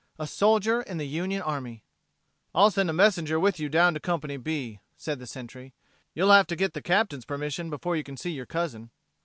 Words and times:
A 0.17 0.25
soldier 0.25 0.81
in 0.81 0.97
the 0.97 1.05
Union 1.05 1.43
army! 1.43 1.83
"I'll 2.55 2.71
send 2.71 2.89
a 2.89 2.91
messenger 2.91 3.39
with 3.39 3.59
you 3.59 3.69
down 3.69 3.93
to 3.93 3.99
Company 3.99 4.35
B," 4.37 4.79
said 4.97 5.19
the 5.19 5.27
Sentry. 5.27 5.75
"You'll 6.15 6.31
have 6.31 6.47
to 6.47 6.55
get 6.55 6.73
the 6.73 6.81
Captain's 6.81 7.23
permission 7.23 7.69
before 7.69 7.95
you 7.95 8.03
can 8.03 8.17
see 8.17 8.31
your 8.31 8.47
cousin." 8.47 8.89